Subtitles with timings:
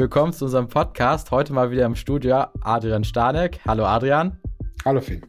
[0.00, 1.30] Willkommen zu unserem Podcast.
[1.30, 3.60] Heute mal wieder im Studio Adrian Stanek.
[3.66, 4.34] Hallo Adrian.
[4.86, 5.20] Hallo Finn.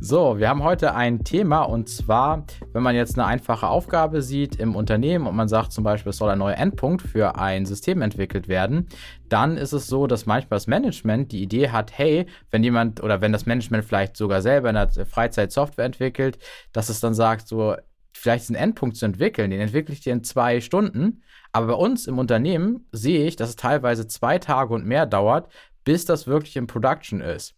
[0.00, 4.56] So, wir haben heute ein Thema und zwar, wenn man jetzt eine einfache Aufgabe sieht
[4.56, 8.00] im Unternehmen und man sagt zum Beispiel, es soll ein neuer Endpunkt für ein System
[8.00, 8.88] entwickelt werden,
[9.28, 13.20] dann ist es so, dass manchmal das Management die Idee hat, hey, wenn jemand oder
[13.20, 16.38] wenn das Management vielleicht sogar selber in der Freizeit Software entwickelt,
[16.72, 17.76] dass es dann sagt, so,
[18.14, 21.22] vielleicht einen Endpunkt zu entwickeln, den entwickle ich dir in zwei Stunden,
[21.52, 25.50] aber bei uns im Unternehmen sehe ich, dass es teilweise zwei Tage und mehr dauert,
[25.84, 27.54] bis das wirklich in Production ist.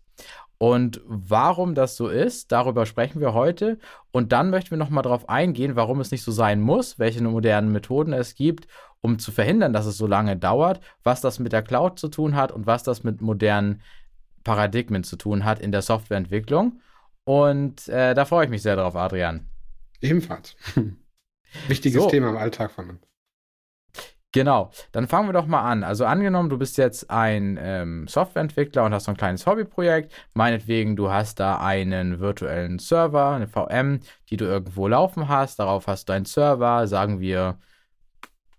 [0.59, 3.79] Und warum das so ist, darüber sprechen wir heute.
[4.13, 7.73] Und dann möchten wir nochmal darauf eingehen, warum es nicht so sein muss, welche modernen
[7.73, 8.69] Methoden es gibt,
[9.01, 12.37] um zu verhindern, dass es so lange dauert, was das mit der Cloud zu tun
[12.37, 13.83] hat und was das mit modernen
[14.45, 16.81] Paradigmen zu tun hat in der Softwareentwicklung.
[17.25, 19.49] Und äh, da freue ich mich sehr drauf, Adrian.
[20.01, 20.57] Ebenfalls.
[21.67, 22.09] Wichtiges so.
[22.09, 23.01] Thema im Alltag von uns.
[24.33, 25.85] Genau, dann fangen wir doch mal an.
[25.85, 30.11] Also angenommen, du bist jetzt ein ähm, Softwareentwickler und hast so ein kleines Hobbyprojekt.
[30.33, 35.59] Meinetwegen, du hast da einen virtuellen Server, eine VM, die du irgendwo laufen hast.
[35.59, 37.59] Darauf hast du einen Server, sagen wir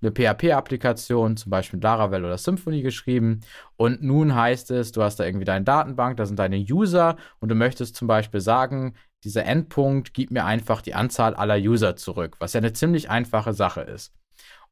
[0.04, 3.42] eine PHP-Applikation, zum Beispiel Laravel oder Symfony geschrieben.
[3.76, 7.50] Und nun heißt es, du hast da irgendwie deine Datenbank, da sind deine User und
[7.50, 12.36] du möchtest zum Beispiel sagen, dieser Endpunkt gibt mir einfach die Anzahl aller User zurück,
[12.40, 14.14] was ja eine ziemlich einfache Sache ist.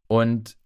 [0.08, 0.58] Und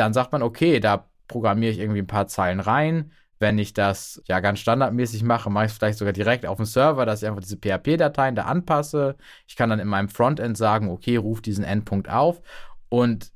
[0.00, 3.12] dann sagt man, okay, da programmiere ich irgendwie ein paar Zeilen rein.
[3.38, 6.66] Wenn ich das ja ganz standardmäßig mache, mache ich es vielleicht sogar direkt auf dem
[6.66, 9.16] Server, dass ich einfach diese PHP-Dateien da anpasse.
[9.46, 12.42] Ich kann dann in meinem Frontend sagen, okay, ruf diesen Endpunkt auf.
[12.88, 13.32] Und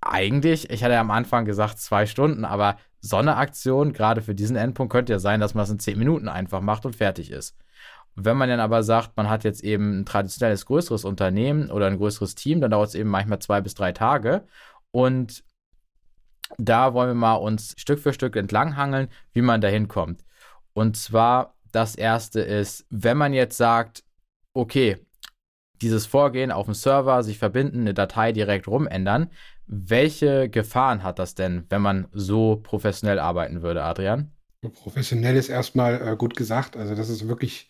[0.00, 4.34] eigentlich, ich hatte ja am Anfang gesagt zwei Stunden, aber so eine Aktion, gerade für
[4.34, 7.30] diesen Endpunkt, könnte ja sein, dass man es in zehn Minuten einfach macht und fertig
[7.30, 7.56] ist.
[8.16, 11.98] Wenn man dann aber sagt, man hat jetzt eben ein traditionelles größeres Unternehmen oder ein
[11.98, 14.46] größeres Team, dann dauert es eben manchmal zwei bis drei Tage.
[14.94, 15.42] Und
[16.56, 20.24] da wollen wir mal uns Stück für Stück entlanghangeln, wie man da hinkommt.
[20.72, 24.04] Und zwar, das erste ist, wenn man jetzt sagt,
[24.52, 25.04] okay,
[25.82, 29.30] dieses Vorgehen auf dem Server, sich verbinden, eine Datei direkt rumändern,
[29.66, 34.30] welche Gefahren hat das denn, wenn man so professionell arbeiten würde, Adrian?
[34.62, 36.76] Professionell ist erstmal äh, gut gesagt.
[36.76, 37.68] Also, das ist wirklich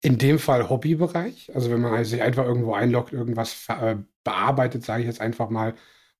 [0.00, 1.50] in dem Fall Hobbybereich.
[1.56, 5.74] Also, wenn man sich einfach irgendwo einloggt, irgendwas äh, bearbeitet, sage ich jetzt einfach mal,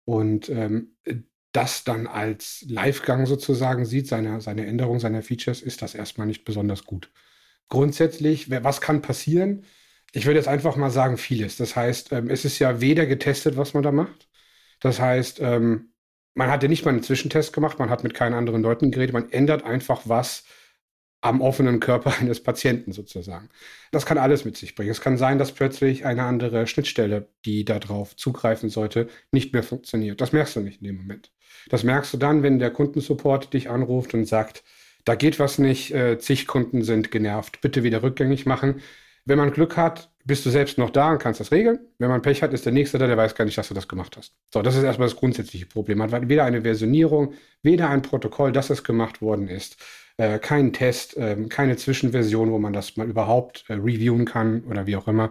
[0.05, 0.97] und ähm,
[1.53, 6.45] das dann als Livegang sozusagen sieht, seine, seine Änderung seiner Features, ist das erstmal nicht
[6.45, 7.11] besonders gut.
[7.69, 9.65] Grundsätzlich, was kann passieren?
[10.13, 11.57] Ich würde jetzt einfach mal sagen, vieles.
[11.57, 14.29] Das heißt, ähm, es ist ja weder getestet, was man da macht.
[14.81, 15.93] Das heißt, ähm,
[16.35, 19.13] man hat ja nicht mal einen Zwischentest gemacht, man hat mit keinen anderen Leuten geredet,
[19.13, 20.45] man ändert einfach was
[21.23, 23.49] am offenen Körper eines Patienten sozusagen.
[23.91, 24.91] Das kann alles mit sich bringen.
[24.91, 30.21] Es kann sein, dass plötzlich eine andere Schnittstelle, die darauf zugreifen sollte, nicht mehr funktioniert.
[30.21, 31.33] Das merkst du nicht in dem Moment.
[31.71, 34.65] Das merkst du dann, wenn der Kundensupport dich anruft und sagt,
[35.05, 38.81] da geht was nicht, äh, zig Kunden sind genervt, bitte wieder rückgängig machen.
[39.25, 41.81] Wenn man Glück hat, bist du selbst noch da und kannst das regeln.
[41.99, 43.89] Wenn man Pech hat, ist der Nächste da, der weiß gar nicht, dass du das
[43.89, 44.35] gemacht hast.
[44.53, 45.99] So, das ist erstmal das grundsätzliche Problem.
[45.99, 49.77] Man hat weder eine Versionierung, weder ein Protokoll, dass es gemacht worden ist
[50.17, 54.87] äh, keinen Test, äh, keine Zwischenversion, wo man das mal überhaupt äh, reviewen kann oder
[54.87, 55.31] wie auch immer.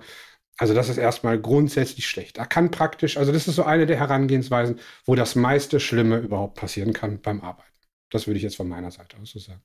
[0.58, 2.38] Also das ist erstmal grundsätzlich schlecht.
[2.38, 6.56] Da kann praktisch, also das ist so eine der Herangehensweisen, wo das meiste Schlimme überhaupt
[6.56, 7.68] passieren kann beim Arbeiten.
[8.12, 9.62] Das würde ich jetzt von meiner Seite aus so sagen.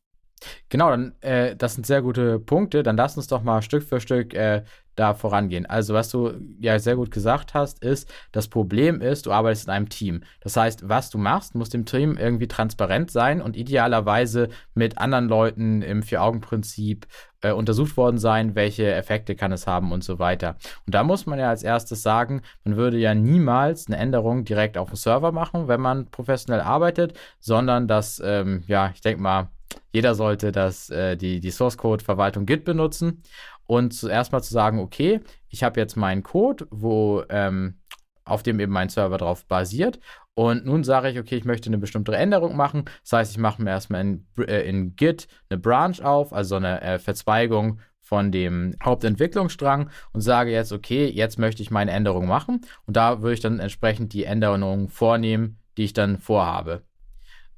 [0.68, 2.82] Genau, dann, äh, das sind sehr gute Punkte.
[2.82, 4.64] Dann lass uns doch mal Stück für Stück äh,
[4.96, 5.66] da vorangehen.
[5.66, 9.72] Also, was du ja sehr gut gesagt hast, ist, das Problem ist, du arbeitest in
[9.72, 10.22] einem Team.
[10.40, 15.28] Das heißt, was du machst, muss dem Team irgendwie transparent sein und idealerweise mit anderen
[15.28, 17.06] Leuten im Vier-Augen-Prinzip
[17.42, 20.56] äh, untersucht worden sein, welche Effekte kann es haben und so weiter.
[20.86, 24.78] Und da muss man ja als erstes sagen, man würde ja niemals eine Änderung direkt
[24.78, 29.50] auf dem Server machen, wenn man professionell arbeitet, sondern dass, ähm, ja, ich denke mal,
[29.92, 33.22] jeder sollte das, äh, die, die Source Code Verwaltung Git benutzen
[33.66, 37.80] und zuerst mal zu sagen, okay, ich habe jetzt meinen Code, wo ähm,
[38.24, 40.00] auf dem eben mein Server drauf basiert.
[40.34, 42.84] Und nun sage ich, okay, ich möchte eine bestimmte Änderung machen.
[43.02, 46.82] Das heißt, ich mache mir erstmal in, äh, in Git eine Branch auf, also eine
[46.82, 52.60] äh, Verzweigung von dem Hauptentwicklungsstrang und sage jetzt, okay, jetzt möchte ich meine Änderung machen.
[52.86, 56.82] Und da würde ich dann entsprechend die Änderungen vornehmen, die ich dann vorhabe.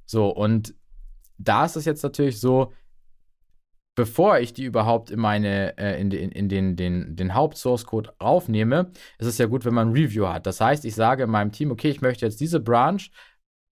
[0.06, 0.74] So, und
[1.38, 2.72] da ist es jetzt natürlich so,
[3.94, 8.92] bevor ich die überhaupt in meine, äh, in, in, in, den, den, den Haupt-Source-Code aufnehme,
[9.18, 10.46] ist es ja gut, wenn man ein Review hat.
[10.46, 13.00] Das heißt, ich sage in meinem Team, okay, ich möchte jetzt diese Branch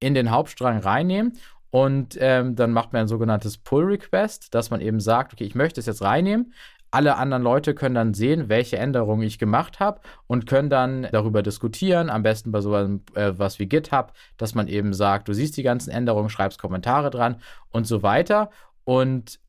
[0.01, 1.35] in den Hauptstrang reinnehmen
[1.71, 5.81] und ähm, dann macht man ein sogenanntes Pull-Request, dass man eben sagt, okay, ich möchte
[5.81, 6.55] es jetzt reinnehmen,
[6.95, 11.43] alle anderen Leute können dann sehen, welche Änderungen ich gemacht habe und können dann darüber
[11.43, 12.99] diskutieren, am besten bei so äh,
[13.39, 17.37] was wie GitHub, dass man eben sagt, du siehst die ganzen Änderungen, schreibst Kommentare dran
[17.71, 18.51] und so weiter.
[18.85, 19.41] Und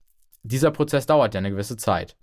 [0.44, 2.18] dieser Prozess dauert ja eine gewisse Zeit.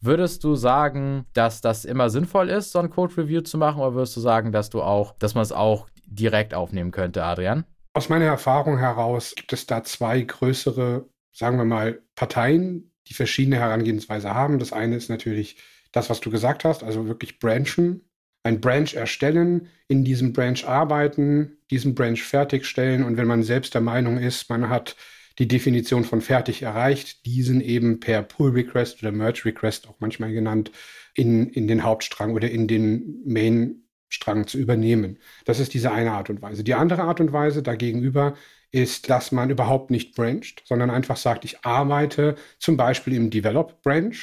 [0.00, 4.16] Würdest du sagen, dass das immer sinnvoll ist, so ein Code-Review zu machen, oder würdest
[4.16, 7.64] du sagen, dass du auch, dass man es auch direkt aufnehmen könnte, Adrian?
[7.94, 13.56] Aus meiner Erfahrung heraus gibt es da zwei größere, sagen wir mal, Parteien, die verschiedene
[13.56, 14.58] Herangehensweise haben.
[14.58, 15.56] Das eine ist natürlich
[15.92, 18.02] das, was du gesagt hast, also wirklich branchen,
[18.42, 23.80] ein Branch erstellen, in diesem Branch arbeiten, diesen Branch fertigstellen und wenn man selbst der
[23.80, 24.96] Meinung ist, man hat
[25.38, 30.32] die Definition von fertig erreicht, diesen eben per Pull Request oder Merge Request auch manchmal
[30.32, 30.70] genannt,
[31.14, 35.18] in, in den Hauptstrang oder in den Main-Strang zu übernehmen.
[35.44, 36.62] Das ist diese eine Art und Weise.
[36.62, 38.36] Die andere Art und Weise dagegenüber
[38.70, 43.82] ist, dass man überhaupt nicht brancht, sondern einfach sagt, ich arbeite zum Beispiel im Develop
[43.82, 44.16] Branch,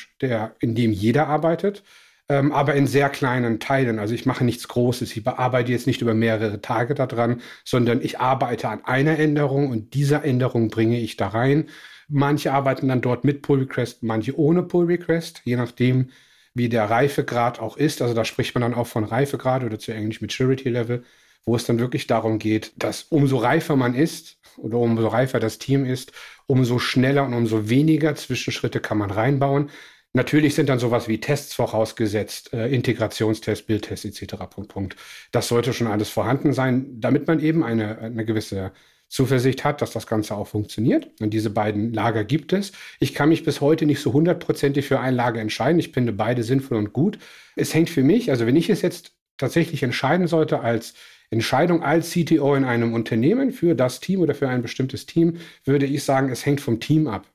[0.59, 1.83] in dem jeder arbeitet
[2.29, 3.99] ähm, aber in sehr kleinen Teilen.
[3.99, 5.15] Also ich mache nichts Großes.
[5.15, 9.93] Ich bearbeite jetzt nicht über mehrere Tage daran, sondern ich arbeite an einer Änderung und
[9.93, 11.69] diese Änderung bringe ich da rein.
[12.07, 16.09] Manche arbeiten dann dort mit Pull Request, manche ohne Pull Request, je nachdem,
[16.53, 18.01] wie der Reifegrad auch ist.
[18.01, 21.03] Also da spricht man dann auch von Reifegrad oder zu Englisch Maturity Level,
[21.45, 25.57] wo es dann wirklich darum geht, dass umso reifer man ist oder umso reifer das
[25.57, 26.11] Team ist,
[26.45, 29.69] umso schneller und umso weniger Zwischenschritte kann man reinbauen.
[30.13, 34.35] Natürlich sind dann sowas wie Tests vorausgesetzt, äh, Integrationstests, Bildtests etc.
[34.49, 34.95] Punkt, Punkt.
[35.31, 38.73] Das sollte schon alles vorhanden sein, damit man eben eine, eine gewisse
[39.09, 41.09] Zuversicht hat, dass das Ganze auch funktioniert.
[41.19, 42.71] Und diese beiden Lager gibt es.
[42.99, 45.79] Ich kann mich bis heute nicht so hundertprozentig für ein Lager entscheiden.
[45.79, 47.17] Ich finde beide sinnvoll und gut.
[47.55, 50.93] Es hängt für mich, also wenn ich es jetzt tatsächlich entscheiden sollte als
[51.29, 55.85] Entscheidung als CTO in einem Unternehmen für das Team oder für ein bestimmtes Team, würde
[55.85, 57.27] ich sagen, es hängt vom Team ab.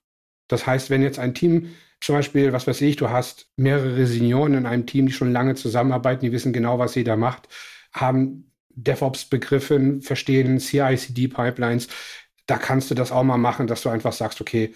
[0.48, 1.70] Das heißt, wenn jetzt ein Team
[2.00, 5.54] zum Beispiel, was weiß ich, du hast mehrere Senioren in einem Team, die schon lange
[5.54, 7.48] zusammenarbeiten, die wissen genau, was jeder macht,
[7.92, 11.88] haben DevOps-Begriffe, verstehen CI-CD-Pipelines.
[12.46, 14.74] Da kannst du das auch mal machen, dass du einfach sagst, okay,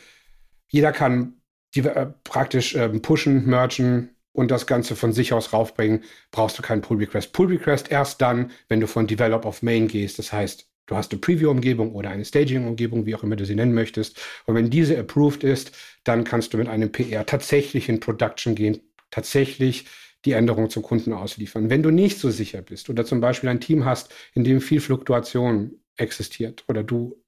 [0.69, 1.35] jeder kann
[1.75, 6.63] die, äh, praktisch äh, pushen, mergen und das Ganze von sich aus raufbringen, brauchst du
[6.63, 7.33] keinen Pull-Request.
[7.33, 10.19] Pull-Request erst dann, wenn du von Develop auf Main gehst.
[10.19, 13.73] Das heißt, Du hast eine Preview-Umgebung oder eine Staging-Umgebung, wie auch immer du sie nennen
[13.73, 14.21] möchtest.
[14.47, 15.73] Und wenn diese approved ist,
[16.05, 18.81] dann kannst du mit einem PR tatsächlich in Production gehen,
[19.11, 19.87] tatsächlich
[20.25, 21.71] die Änderung zum Kunden ausliefern.
[21.71, 24.81] Wenn du nicht so sicher bist oder zum Beispiel ein Team hast, in dem viel
[24.81, 27.23] Fluktuation existiert oder du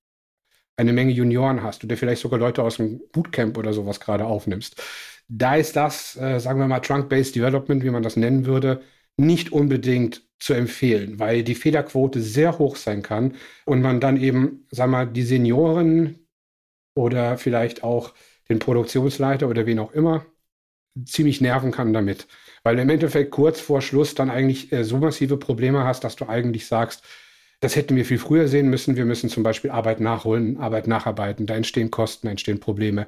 [0.77, 4.83] eine Menge Junioren hast oder vielleicht sogar Leute aus dem Bootcamp oder sowas gerade aufnimmst,
[5.29, 8.83] da ist das, äh, sagen wir mal, Trunk-Based Development, wie man das nennen würde,
[9.17, 14.67] nicht unbedingt zu empfehlen, weil die Fehlerquote sehr hoch sein kann und man dann eben,
[14.71, 16.19] sag mal, die Senioren
[16.95, 18.15] oder vielleicht auch
[18.49, 20.27] den Produktionsleiter oder wen auch immer
[21.07, 22.27] ziemlich nerven kann damit.
[22.63, 26.29] Weil im Endeffekt kurz vor Schluss dann eigentlich äh, so massive Probleme hast, dass du
[26.29, 27.05] eigentlich sagst,
[27.61, 28.97] das hätten wir viel früher sehen müssen.
[28.97, 31.47] Wir müssen zum Beispiel Arbeit nachholen, Arbeit nacharbeiten.
[31.47, 33.07] Da entstehen Kosten, da entstehen Probleme.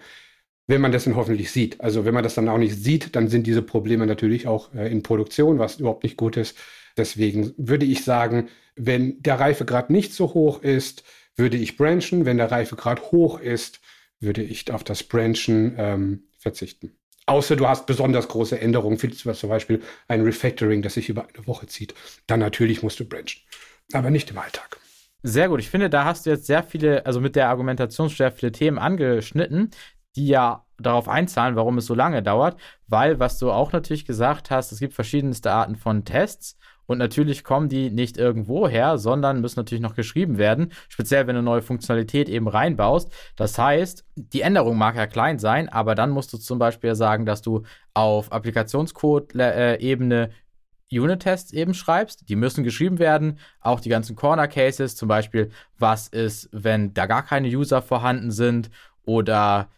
[0.67, 1.81] Wenn man das dann hoffentlich sieht.
[1.81, 4.91] Also wenn man das dann auch nicht sieht, dann sind diese Probleme natürlich auch äh,
[4.91, 6.57] in Produktion, was überhaupt nicht gut ist.
[6.97, 11.05] Deswegen würde ich sagen, wenn der Reifegrad nicht so hoch ist,
[11.37, 12.25] würde ich branchen.
[12.25, 13.81] Wenn der Reifegrad hoch ist,
[14.21, 16.93] würde ich auf das Branchen ähm, verzichten.
[17.27, 21.47] Außer du hast besonders große Änderungen, wie zum Beispiel ein Refactoring, das sich über eine
[21.47, 21.95] Woche zieht.
[22.27, 23.40] Dann natürlich musst du branchen.
[23.93, 24.79] Aber nicht im Alltag.
[25.23, 25.61] Sehr gut.
[25.61, 28.79] Ich finde, da hast du jetzt sehr viele, also mit der Argumentation sehr viele Themen
[28.79, 29.71] angeschnitten,
[30.14, 32.61] die ja darauf einzahlen, warum es so lange dauert.
[32.87, 36.56] Weil, was du auch natürlich gesagt hast, es gibt verschiedenste Arten von Tests
[36.87, 40.73] und natürlich kommen die nicht irgendwo her, sondern müssen natürlich noch geschrieben werden.
[40.88, 43.12] Speziell, wenn du neue Funktionalität eben reinbaust.
[43.35, 47.26] Das heißt, die Änderung mag ja klein sein, aber dann musst du zum Beispiel sagen,
[47.26, 50.30] dass du auf Applikationscode-Ebene
[50.92, 52.28] Unit-Tests eben schreibst.
[52.28, 53.40] Die müssen geschrieben werden.
[53.61, 58.71] Auch die ganzen Corner-Cases, zum Beispiel, was ist, wenn da gar keine User vorhanden sind
[59.04, 59.68] oder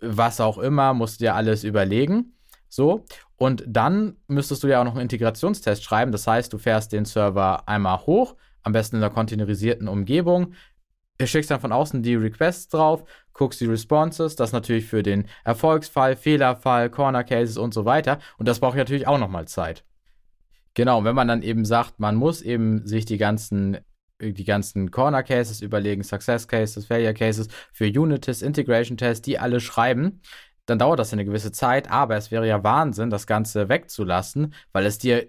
[0.00, 2.36] was auch immer, musst du dir alles überlegen.
[2.68, 3.04] So.
[3.36, 6.12] Und dann müsstest du ja auch noch einen Integrationstest schreiben.
[6.12, 10.54] Das heißt, du fährst den Server einmal hoch, am besten in einer containerisierten Umgebung.
[11.22, 16.16] Schickst dann von außen die Requests drauf, guckst die Responses, das natürlich für den Erfolgsfall,
[16.16, 18.18] Fehlerfall, Corner Cases und so weiter.
[18.38, 19.84] Und das braucht natürlich auch nochmal Zeit.
[20.74, 23.78] Genau, wenn man dann eben sagt, man muss eben sich die ganzen
[24.20, 29.60] die ganzen Corner Cases überlegen, Success Cases, Failure Cases für Unit-Tests, Integration Tests, die alle
[29.60, 30.20] schreiben,
[30.66, 34.86] dann dauert das eine gewisse Zeit, aber es wäre ja Wahnsinn, das Ganze wegzulassen, weil
[34.86, 35.28] es dir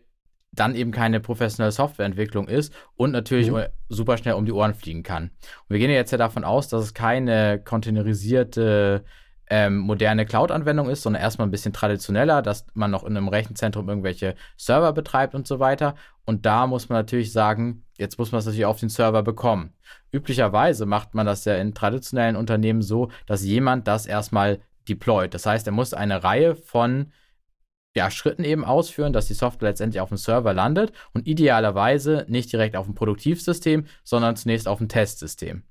[0.52, 3.66] dann eben keine professionelle Softwareentwicklung ist und natürlich mhm.
[3.90, 5.24] super schnell um die Ohren fliegen kann.
[5.24, 9.04] Und wir gehen jetzt ja davon aus, dass es keine containerisierte
[9.50, 13.88] ähm, moderne Cloud-Anwendung ist, sondern erstmal ein bisschen traditioneller, dass man noch in einem Rechenzentrum
[13.88, 15.96] irgendwelche Server betreibt und so weiter.
[16.26, 19.74] Und da muss man natürlich sagen, jetzt muss man es natürlich auf den Server bekommen.
[20.12, 24.60] Üblicherweise macht man das ja in traditionellen Unternehmen so, dass jemand das erstmal
[24.90, 25.34] deployt.
[25.34, 27.12] Das heißt, er muss eine Reihe von
[27.96, 32.52] ja, Schritten eben ausführen, dass die Software letztendlich auf dem Server landet und idealerweise nicht
[32.52, 35.64] direkt auf dem Produktivsystem, sondern zunächst auf dem Testsystem.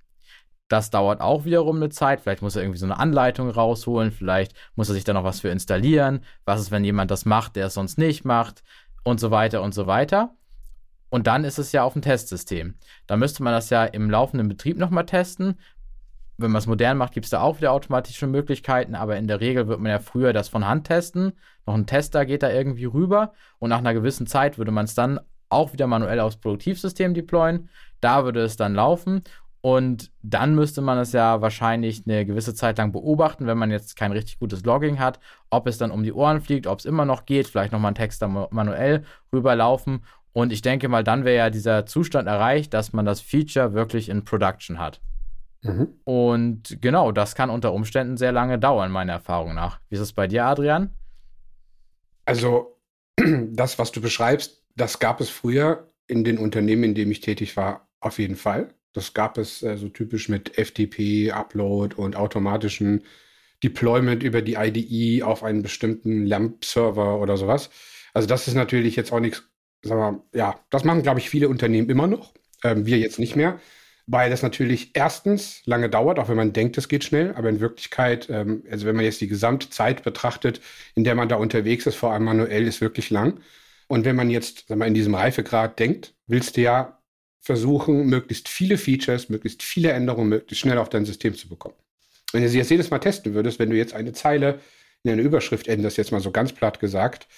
[0.68, 2.20] Das dauert auch wiederum eine Zeit.
[2.20, 4.12] Vielleicht muss er irgendwie so eine Anleitung rausholen.
[4.12, 6.20] Vielleicht muss er sich da noch was für installieren.
[6.44, 8.62] Was ist, wenn jemand das macht, der es sonst nicht macht?
[9.02, 10.34] Und so weiter und so weiter.
[11.10, 12.74] Und dann ist es ja auf dem Testsystem.
[13.06, 15.58] Da müsste man das ja im laufenden Betrieb nochmal testen.
[16.38, 19.40] Wenn man es modern macht, gibt es da auch wieder automatische Möglichkeiten, aber in der
[19.40, 21.34] Regel wird man ja früher das von Hand testen.
[21.66, 24.96] Noch ein Tester geht da irgendwie rüber und nach einer gewissen Zeit würde man es
[24.96, 27.68] dann auch wieder manuell aufs Produktivsystem deployen.
[28.00, 29.22] Da würde es dann laufen
[29.64, 33.96] und dann müsste man es ja wahrscheinlich eine gewisse Zeit lang beobachten, wenn man jetzt
[33.96, 37.06] kein richtig gutes Logging hat, ob es dann um die Ohren fliegt, ob es immer
[37.06, 40.04] noch geht, vielleicht nochmal einen Text manuell rüberlaufen.
[40.34, 44.10] Und ich denke mal, dann wäre ja dieser Zustand erreicht, dass man das Feature wirklich
[44.10, 45.00] in Production hat.
[45.62, 45.88] Mhm.
[46.04, 49.80] Und genau, das kann unter Umständen sehr lange dauern, meiner Erfahrung nach.
[49.88, 50.90] Wie ist es bei dir, Adrian?
[52.26, 52.78] Also,
[53.16, 57.56] das, was du beschreibst, das gab es früher in den Unternehmen, in denen ich tätig
[57.56, 58.68] war, auf jeden Fall.
[58.94, 63.02] Das gab es äh, so typisch mit FTP, Upload und automatischen
[63.62, 67.70] Deployment über die IDE auf einen bestimmten LAMP-Server oder sowas.
[68.14, 69.42] Also das ist natürlich jetzt auch nichts,
[69.82, 70.00] sagen
[70.32, 72.32] wir, ja, das machen, glaube ich, viele Unternehmen immer noch.
[72.62, 73.60] Ähm, wir jetzt nicht mehr,
[74.06, 77.60] weil das natürlich erstens lange dauert, auch wenn man denkt, es geht schnell, aber in
[77.60, 80.60] Wirklichkeit, ähm, also wenn man jetzt die Gesamtzeit betrachtet,
[80.94, 83.40] in der man da unterwegs ist, vor allem manuell, ist wirklich lang.
[83.88, 86.98] Und wenn man jetzt sagen wir, in diesem Reifegrad denkt, willst du ja
[87.44, 91.74] versuchen, möglichst viele Features, möglichst viele Änderungen möglichst schnell auf dein System zu bekommen.
[92.32, 94.60] Wenn du sie jetzt jedes Mal testen würdest, wenn du jetzt eine Zeile
[95.02, 97.28] in eine Überschrift änderst, jetzt mal so ganz platt gesagt,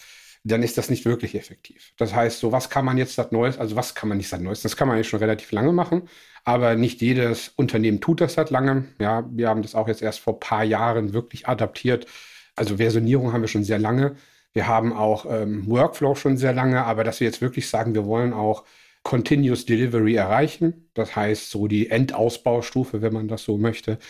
[0.45, 1.93] dann ist das nicht wirklich effektiv.
[1.97, 4.41] Das heißt, so was kann man jetzt das Neues, also was kann man nicht seit
[4.41, 6.09] Neues, das kann man eigentlich schon relativ lange machen,
[6.45, 8.95] aber nicht jedes Unternehmen tut das seit langem.
[9.01, 12.07] Ja, wir haben das auch jetzt erst vor ein paar Jahren wirklich adaptiert.
[12.55, 14.15] Also Versionierung haben wir schon sehr lange.
[14.53, 18.07] Wir haben auch ähm, Workflow schon sehr lange, aber dass wir jetzt wirklich sagen, wir
[18.07, 18.65] wollen auch
[19.07, 20.91] Continuous Delivery erreichen.
[20.95, 24.01] Das heißt, so die Endausbaustufe, wenn man das so möchte,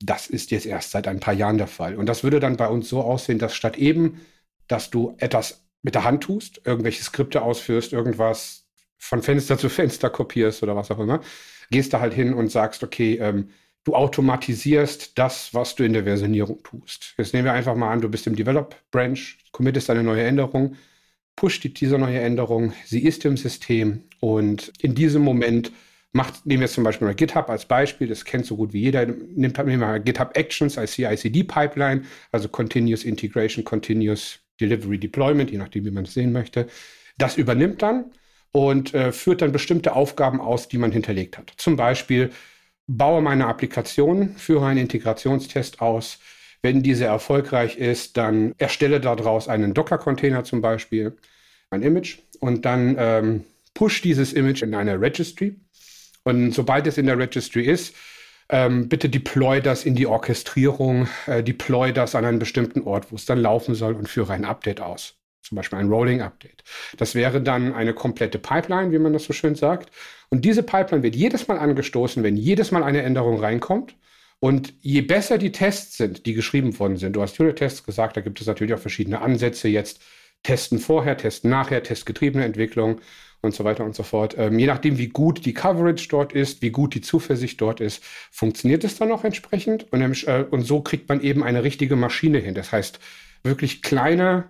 [0.00, 1.96] das ist jetzt erst seit ein paar Jahren der Fall.
[1.96, 4.20] Und das würde dann bei uns so aussehen, dass statt eben,
[4.68, 10.08] dass du etwas mit der Hand tust, irgendwelche Skripte ausführst, irgendwas von Fenster zu Fenster
[10.08, 11.20] kopierst oder was auch immer,
[11.72, 13.48] gehst da halt hin und sagst, okay, ähm,
[13.82, 17.14] du automatisierst das, was du in der Versionierung tust.
[17.18, 19.18] Jetzt nehmen wir einfach mal an, du bist im Develop Branch,
[19.50, 20.76] committest eine neue Änderung,
[21.34, 25.70] pusht diese neue Änderung, sie ist im System und in diesem Moment
[26.12, 29.04] macht, nehmen wir zum Beispiel mal GitHub als Beispiel, das kennt so gut wie jeder,
[29.04, 35.58] nimmt nehmen wir mal GitHub Actions als CI-CD-Pipeline, also Continuous Integration, Continuous Delivery Deployment, je
[35.58, 36.68] nachdem, wie man es sehen möchte.
[37.18, 38.12] Das übernimmt dann
[38.50, 41.52] und äh, führt dann bestimmte Aufgaben aus, die man hinterlegt hat.
[41.58, 42.30] Zum Beispiel
[42.86, 46.18] baue meine Applikation, führe einen Integrationstest aus,
[46.62, 51.14] wenn diese erfolgreich ist, dann erstelle daraus einen Docker-Container zum Beispiel,
[51.68, 55.56] ein Image und dann ähm, push dieses Image in eine Registry.
[56.22, 57.94] Und sobald es in der Registry ist,
[58.48, 63.16] ähm, bitte deploy das in die Orchestrierung, äh, deploy das an einen bestimmten Ort, wo
[63.16, 65.16] es dann laufen soll und führe ein Update aus.
[65.42, 66.64] Zum Beispiel ein Rolling Update.
[66.96, 69.90] Das wäre dann eine komplette Pipeline, wie man das so schön sagt.
[70.30, 73.94] Und diese Pipeline wird jedes Mal angestoßen, wenn jedes Mal eine Änderung reinkommt.
[74.40, 78.20] Und je besser die Tests sind, die geschrieben worden sind, du hast Unit-Tests gesagt, da
[78.20, 80.00] gibt es natürlich auch verschiedene Ansätze jetzt.
[80.42, 83.00] Testen vorher, testen nachher, testgetriebene Entwicklung
[83.44, 84.34] und so weiter und so fort.
[84.38, 88.02] Ähm, je nachdem, wie gut die Coverage dort ist, wie gut die Zuversicht dort ist,
[88.30, 89.92] funktioniert es dann auch entsprechend.
[89.92, 92.54] Und, äh, und so kriegt man eben eine richtige Maschine hin.
[92.54, 92.98] Das heißt,
[93.42, 94.44] wirklich kleine,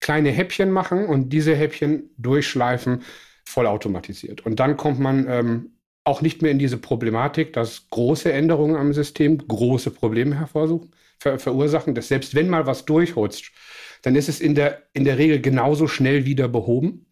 [0.00, 3.02] kleine Häppchen machen und diese Häppchen durchschleifen,
[3.44, 4.44] vollautomatisiert.
[4.44, 5.70] Und dann kommt man ähm,
[6.04, 11.38] auch nicht mehr in diese Problematik, dass große Änderungen am System große Probleme hervorsuchen, ver
[11.38, 13.52] verursachen, dass selbst wenn mal was durchrutscht,
[14.02, 17.06] dann ist es in der, in der Regel genauso schnell wieder behoben,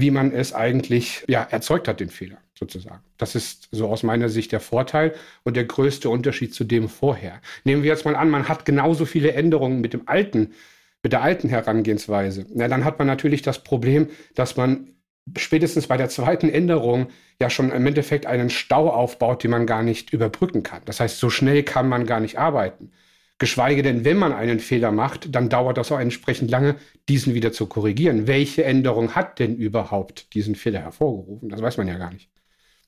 [0.00, 3.02] wie man es eigentlich ja, erzeugt hat, den Fehler sozusagen.
[3.18, 7.40] Das ist so aus meiner Sicht der Vorteil und der größte Unterschied zu dem vorher.
[7.64, 10.54] Nehmen wir jetzt mal an, man hat genauso viele Änderungen mit dem alten,
[11.02, 12.46] mit der alten Herangehensweise.
[12.54, 14.92] Na, dann hat man natürlich das Problem, dass man
[15.36, 17.08] spätestens bei der zweiten Änderung
[17.40, 20.82] ja schon im Endeffekt einen Stau aufbaut, den man gar nicht überbrücken kann.
[20.84, 22.92] Das heißt, so schnell kann man gar nicht arbeiten.
[23.38, 26.76] Geschweige denn, wenn man einen Fehler macht, dann dauert das auch entsprechend lange,
[27.08, 28.26] diesen wieder zu korrigieren.
[28.26, 31.50] Welche Änderung hat denn überhaupt diesen Fehler hervorgerufen?
[31.50, 32.30] Das weiß man ja gar nicht.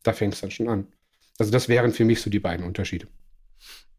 [0.02, 0.87] Da fängt es dann schon an.
[1.38, 3.09] Also das wären für mich so die beiden Unterschiede.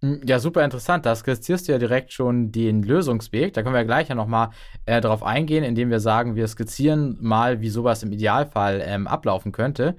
[0.02, 1.06] Hm, ja, super interessant.
[1.06, 3.54] Da skizzierst du ja direkt schon den Lösungsweg.
[3.54, 4.50] Da können wir gleich ja nochmal
[4.86, 9.52] äh, drauf eingehen, indem wir sagen, wir skizzieren mal, wie sowas im Idealfall ähm, ablaufen
[9.52, 9.98] könnte.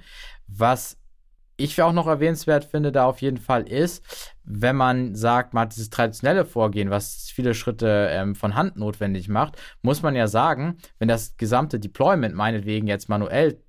[0.49, 1.00] Was
[1.61, 4.05] ich auch noch erwähnenswert finde, da auf jeden Fall ist,
[4.45, 9.29] wenn man sagt, man hat dieses traditionelle Vorgehen, was viele Schritte ähm, von Hand notwendig
[9.29, 13.62] macht, muss man ja sagen, wenn das gesamte Deployment meinetwegen jetzt manuell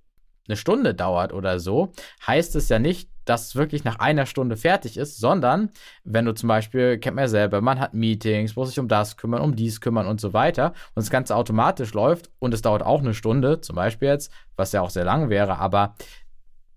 [0.47, 1.91] eine Stunde dauert oder so,
[2.25, 5.69] heißt es ja nicht, dass es wirklich nach einer Stunde fertig ist, sondern
[6.03, 9.17] wenn du zum Beispiel, kennt man ja selber, man hat Meetings, muss sich um das
[9.17, 12.83] kümmern, um dies kümmern und so weiter und das Ganze automatisch läuft und es dauert
[12.83, 15.95] auch eine Stunde, zum Beispiel jetzt, was ja auch sehr lang wäre, aber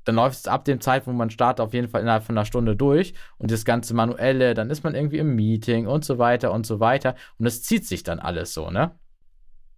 [0.05, 2.45] dann läuft es ab dem Zeitpunkt, wo man startet, auf jeden Fall innerhalb von einer
[2.45, 6.53] Stunde durch und das ganze Manuelle, dann ist man irgendwie im Meeting und so weiter
[6.53, 8.93] und so weiter und es zieht sich dann alles so, ne?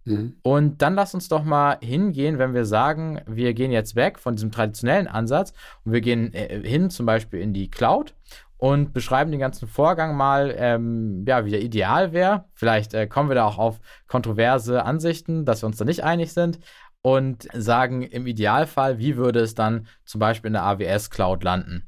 [0.07, 0.37] Mhm.
[0.41, 4.35] Und dann lass uns doch mal hingehen, wenn wir sagen, wir gehen jetzt weg von
[4.35, 5.53] diesem traditionellen Ansatz
[5.83, 8.13] und wir gehen äh, hin zum Beispiel in die Cloud
[8.57, 12.45] und beschreiben den ganzen Vorgang mal, ähm, ja, wie der ideal wäre.
[12.53, 16.33] Vielleicht äh, kommen wir da auch auf kontroverse Ansichten, dass wir uns da nicht einig
[16.33, 16.59] sind
[17.01, 21.87] und sagen im Idealfall, wie würde es dann zum Beispiel in der AWS Cloud landen.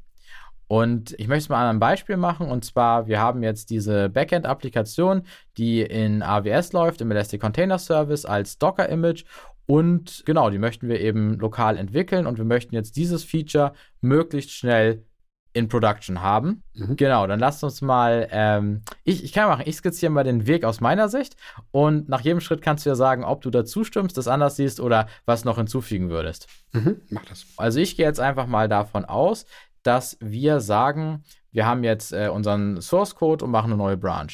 [0.70, 2.48] Und ich möchte es mal an einem Beispiel machen.
[2.48, 5.22] Und zwar, wir haben jetzt diese Backend-Applikation,
[5.56, 9.24] die in AWS läuft, im Elastic Container Service als Docker-Image.
[9.66, 12.24] Und genau, die möchten wir eben lokal entwickeln.
[12.24, 15.04] Und wir möchten jetzt dieses Feature möglichst schnell
[15.52, 16.62] in Production haben.
[16.74, 16.96] Mhm.
[16.96, 20.64] Genau, dann lasst uns mal, ähm, ich, ich kann machen, ich skizziere mal den Weg
[20.64, 21.36] aus meiner Sicht
[21.70, 24.80] und nach jedem Schritt kannst du ja sagen, ob du dazu stimmst, das anders siehst
[24.80, 26.46] oder was noch hinzufügen würdest.
[26.72, 27.46] Mhm, mach das.
[27.56, 29.46] Also ich gehe jetzt einfach mal davon aus,
[29.82, 34.30] dass wir sagen, wir haben jetzt äh, unseren Source Code und machen eine neue Branch.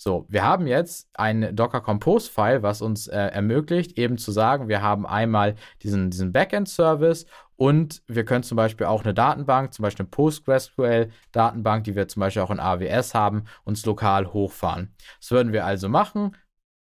[0.00, 4.68] So, wir haben jetzt ein Docker Compose File, was uns äh, ermöglicht, eben zu sagen,
[4.68, 7.26] wir haben einmal diesen, diesen Backend Service
[7.56, 12.20] und wir können zum Beispiel auch eine Datenbank, zum Beispiel eine PostgreSQL-Datenbank, die wir zum
[12.20, 14.94] Beispiel auch in AWS haben, uns lokal hochfahren.
[15.18, 16.36] Das würden wir also machen.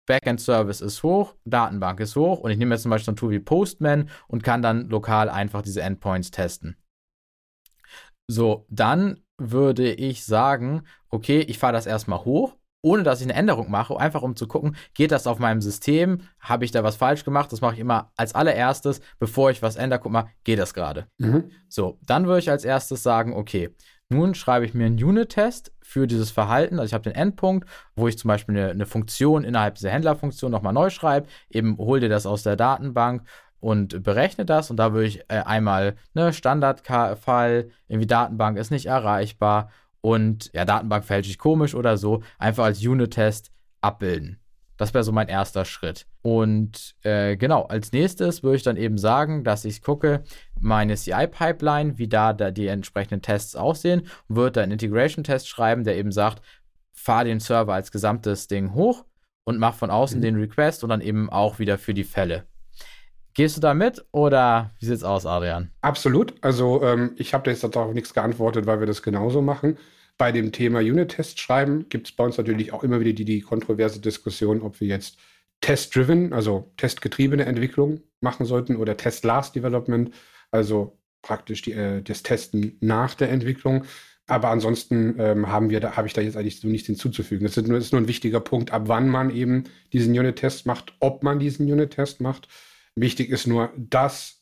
[0.06, 3.32] Backend-Service ist hoch, Datenbank ist hoch und ich nehme jetzt zum Beispiel so ein Tool
[3.32, 6.78] wie Postman und kann dann lokal einfach diese Endpoints testen.
[8.28, 13.34] So, dann würde ich sagen, okay, ich fahre das erstmal hoch, ohne dass ich eine
[13.34, 16.96] Änderung mache, einfach um zu gucken, geht das auf meinem System, habe ich da was
[16.96, 17.52] falsch gemacht?
[17.52, 21.08] Das mache ich immer als allererstes, bevor ich was ändere, guck mal, geht das gerade?
[21.18, 21.52] Mhm.
[21.68, 23.70] So, dann würde ich als erstes sagen, okay,
[24.10, 26.80] nun schreibe ich mir einen Unit-Test für dieses Verhalten.
[26.80, 30.52] Also ich habe den Endpunkt, wo ich zum Beispiel eine, eine Funktion innerhalb dieser Händlerfunktion
[30.52, 33.24] nochmal neu schreibe, eben hol dir das aus der Datenbank
[33.60, 38.86] und berechne das und da würde ich äh, einmal ne Standardfall, irgendwie Datenbank ist nicht
[38.86, 39.70] erreichbar
[40.02, 44.40] und ja, Datenbank verhält sich komisch oder so, einfach als Unit-Test abbilden.
[44.78, 46.06] Das wäre so mein erster Schritt.
[46.22, 50.24] Und äh, genau, als nächstes würde ich dann eben sagen, dass ich gucke,
[50.58, 55.84] meine CI-Pipeline, wie da, da die entsprechenden Tests aussehen, und würde da einen Integration-Test schreiben,
[55.84, 56.42] der eben sagt,
[56.94, 59.06] fahr den Server als gesamtes Ding hoch
[59.44, 60.24] und mach von außen mhm.
[60.24, 62.46] den Request und dann eben auch wieder für die Fälle.
[63.40, 65.72] Gehst du da mit oder wie sieht's aus, Adrian?
[65.80, 66.34] Absolut.
[66.42, 69.78] Also ähm, ich habe da jetzt darauf nichts geantwortet, weil wir das genauso machen.
[70.18, 73.40] Bei dem Thema Unit-Test schreiben gibt es bei uns natürlich auch immer wieder die, die
[73.40, 75.20] kontroverse Diskussion, ob wir jetzt
[75.62, 80.14] Test-driven, also testgetriebene Entwicklung machen sollten oder Test-Last-Development,
[80.52, 83.86] also praktisch die, äh, das Testen nach der Entwicklung.
[84.28, 87.48] Aber ansonsten ähm, haben wir da, habe ich da jetzt eigentlich so nichts hinzuzufügen.
[87.48, 90.66] Das ist nur, das ist nur ein wichtiger Punkt, ab wann man eben diesen Unit-Test
[90.66, 92.50] macht, ob man diesen Unit-Test macht.
[92.96, 94.42] Wichtig ist nur, dass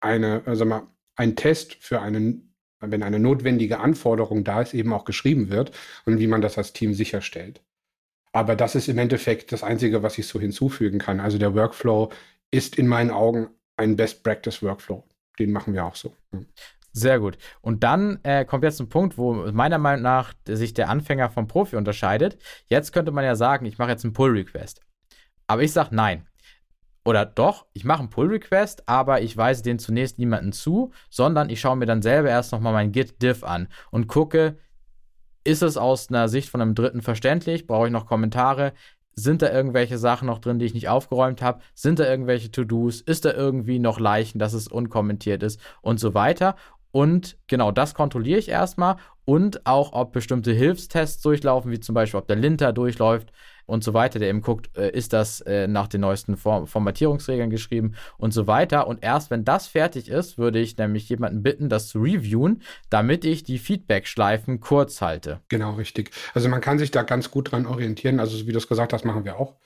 [0.00, 0.86] eine, also mal,
[1.16, 5.72] ein Test für einen, wenn eine notwendige Anforderung da ist, eben auch geschrieben wird
[6.04, 7.62] und wie man das als Team sicherstellt.
[8.32, 11.20] Aber das ist im Endeffekt das Einzige, was ich so hinzufügen kann.
[11.20, 12.12] Also der Workflow
[12.50, 15.04] ist in meinen Augen ein Best Practice Workflow.
[15.38, 16.14] Den machen wir auch so.
[16.92, 17.36] Sehr gut.
[17.60, 21.46] Und dann äh, kommt jetzt ein Punkt, wo meiner Meinung nach sich der Anfänger vom
[21.46, 22.38] Profi unterscheidet.
[22.68, 24.80] Jetzt könnte man ja sagen, ich mache jetzt einen Pull-Request.
[25.46, 26.26] Aber ich sage nein.
[27.06, 31.60] Oder doch, ich mache einen Pull-Request, aber ich weise den zunächst niemanden zu, sondern ich
[31.60, 34.58] schaue mir dann selber erst nochmal mein Git-Diff an und gucke,
[35.44, 37.68] ist es aus einer Sicht von einem Dritten verständlich?
[37.68, 38.72] Brauche ich noch Kommentare?
[39.12, 41.60] Sind da irgendwelche Sachen noch drin, die ich nicht aufgeräumt habe?
[41.76, 43.02] Sind da irgendwelche To-Dos?
[43.02, 46.56] Ist da irgendwie noch Leichen, dass es unkommentiert ist und so weiter?
[46.90, 52.18] Und genau das kontrolliere ich erstmal und auch, ob bestimmte Hilfstests durchlaufen, wie zum Beispiel,
[52.18, 53.32] ob der Linter durchläuft
[53.66, 57.50] und so weiter, der eben guckt, äh, ist das äh, nach den neuesten Form Formatierungsregeln
[57.50, 58.86] geschrieben und so weiter.
[58.86, 63.24] Und erst wenn das fertig ist, würde ich nämlich jemanden bitten, das zu reviewen, damit
[63.24, 65.40] ich die Feedback-Schleifen kurz halte.
[65.48, 66.10] Genau, richtig.
[66.34, 68.20] Also man kann sich da ganz gut dran orientieren.
[68.20, 69.56] Also wie du es gesagt hast, machen wir auch.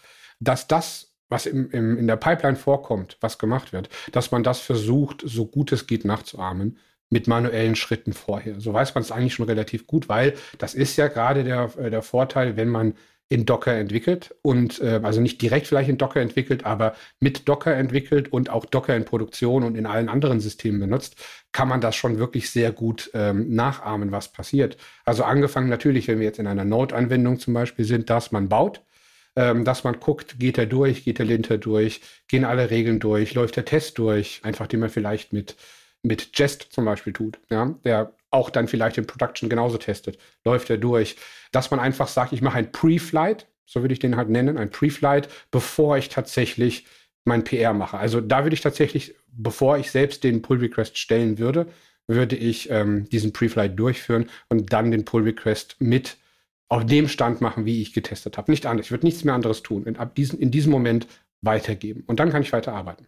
[0.40, 4.58] Dass das was im, im, in der Pipeline vorkommt, was gemacht wird, dass man das
[4.58, 6.76] versucht, so gut es geht nachzuahmen
[7.08, 8.60] mit manuellen Schritten vorher.
[8.60, 11.90] So weiß man es eigentlich schon relativ gut, weil das ist ja gerade der, äh,
[11.90, 12.94] der Vorteil, wenn man
[13.31, 17.75] in Docker entwickelt und äh, also nicht direkt vielleicht in Docker entwickelt, aber mit Docker
[17.75, 21.16] entwickelt und auch Docker in Produktion und in allen anderen Systemen benutzt,
[21.53, 24.77] kann man das schon wirklich sehr gut ähm, nachahmen, was passiert.
[25.05, 28.83] Also angefangen natürlich, wenn wir jetzt in einer Node-Anwendung zum Beispiel sind, dass man baut,
[29.37, 33.35] ähm, dass man guckt, geht er durch, geht der Linter durch, gehen alle Regeln durch,
[33.35, 35.57] läuft der Test durch, einfach den man vielleicht mit
[36.03, 40.71] mit Jest zum Beispiel tut, ja, der auch dann vielleicht in Production genauso testet, läuft
[40.71, 41.16] er durch,
[41.53, 44.71] dass man einfach sagt, ich mache ein Pre-Flight, so würde ich den halt nennen, ein
[44.71, 46.87] Pre-Flight, bevor ich tatsächlich
[47.25, 47.99] mein PR mache.
[47.99, 51.66] Also da würde ich tatsächlich, bevor ich selbst den Pull-Request stellen würde,
[52.07, 56.16] würde ich ähm, diesen Pre-Flight durchführen und dann den Pull-Request mit
[56.69, 58.51] auf dem Stand machen, wie ich getestet habe.
[58.51, 58.87] Nicht anders.
[58.87, 59.85] Ich würde nichts mehr anderes tun.
[59.85, 61.07] In, ab diesen, in diesem Moment
[61.43, 62.05] weitergeben.
[62.07, 63.07] Und dann kann ich weiterarbeiten.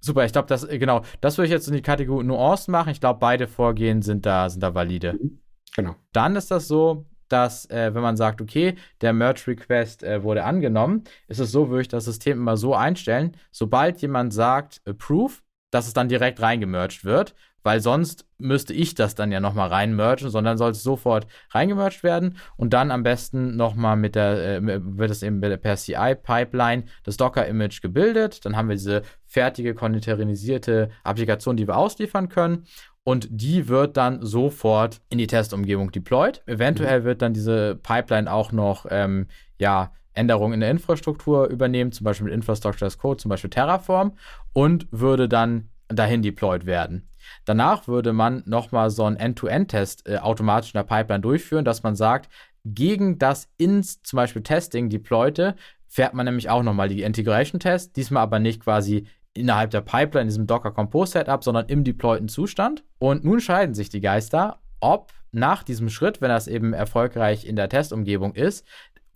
[0.00, 2.90] Super, ich glaube, das, äh, genau, das würde ich jetzt in die Kategorie Nuancen machen.
[2.90, 5.14] Ich glaube, beide Vorgehen sind da, sind da valide.
[5.14, 5.40] Mhm.
[5.76, 5.96] Genau.
[6.12, 11.04] Dann ist das so, dass, äh, wenn man sagt, okay, der Merge-Request äh, wurde angenommen,
[11.28, 15.34] ist es so, würde ich das System immer so einstellen, sobald jemand sagt, approve,
[15.70, 20.30] dass es dann direkt reingemerged wird weil sonst müsste ich das dann ja nochmal reinmergen,
[20.30, 25.10] sondern soll es sofort reingemerged werden und dann am besten nochmal mit der, äh, wird
[25.10, 31.66] es eben per CI-Pipeline das Docker-Image gebildet, dann haben wir diese fertige containerisierte Applikation, die
[31.66, 32.64] wir ausliefern können
[33.08, 36.42] und die wird dann sofort in die Testumgebung deployed.
[36.46, 37.04] Eventuell mhm.
[37.04, 42.26] wird dann diese Pipeline auch noch, ähm, ja, Änderungen in der Infrastruktur übernehmen, zum Beispiel
[42.26, 44.16] mit Infrastructure as Code, zum Beispiel Terraform
[44.52, 47.08] und würde dann dahin deployed werden.
[47.44, 51.94] Danach würde man nochmal so einen End-to-End-Test äh, automatisch in der Pipeline durchführen, dass man
[51.94, 52.30] sagt,
[52.64, 55.54] gegen das ins zum Beispiel Testing deployte
[55.88, 60.28] fährt man nämlich auch nochmal die Integration-Test, diesmal aber nicht quasi innerhalb der Pipeline in
[60.28, 62.84] diesem Docker Compose Setup, sondern im deployten Zustand.
[62.98, 67.56] Und nun scheiden sich die Geister, ob nach diesem Schritt, wenn das eben erfolgreich in
[67.56, 68.66] der Testumgebung ist,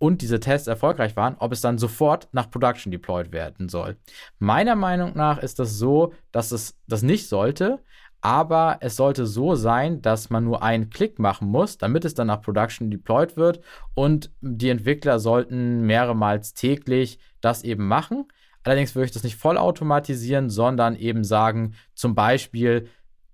[0.03, 3.95] und diese Tests erfolgreich waren, ob es dann sofort nach Production deployed werden soll.
[4.37, 7.79] Meiner Meinung nach ist das so, dass es das nicht sollte,
[8.19, 12.27] aber es sollte so sein, dass man nur einen Klick machen muss, damit es dann
[12.27, 13.61] nach Production deployed wird
[13.93, 18.25] und die Entwickler sollten mehrmals täglich das eben machen.
[18.63, 22.89] Allerdings würde ich das nicht vollautomatisieren, sondern eben sagen, zum Beispiel,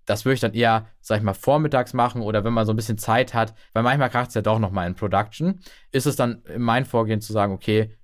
[0.09, 2.75] das würde ich dann eher, sag ich mal, vormittags machen oder wenn man so ein
[2.75, 5.59] bisschen Zeit hat, weil manchmal kracht es ja doch nochmal in Production,
[5.91, 7.95] ist es dann mein Vorgehen zu sagen, okay,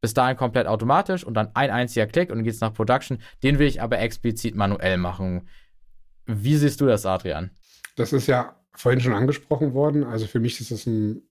[0.00, 3.18] bis dahin komplett automatisch und dann ein einziger Klick und dann geht es nach Production.
[3.42, 5.48] Den will ich aber explizit manuell machen.
[6.24, 7.50] Wie siehst du das, Adrian?
[7.96, 10.04] Das ist ja vorhin schon angesprochen worden.
[10.04, 11.22] Also für mich ist das ein,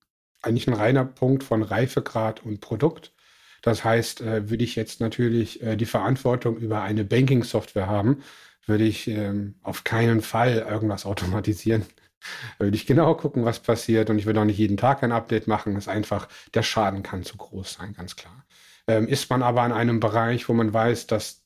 [0.41, 3.13] eigentlich ein reiner Punkt von Reifegrad und Produkt.
[3.61, 8.21] Das heißt, äh, würde ich jetzt natürlich äh, die Verantwortung über eine Banking-Software haben,
[8.65, 11.85] würde ich ähm, auf keinen Fall irgendwas automatisieren.
[12.57, 15.47] würde ich genau gucken, was passiert und ich würde auch nicht jeden Tag ein Update
[15.47, 15.73] machen.
[15.73, 18.45] Das ist einfach, der Schaden kann zu groß sein, ganz klar.
[18.87, 21.43] Ähm, ist man aber in einem Bereich, wo man weiß, dass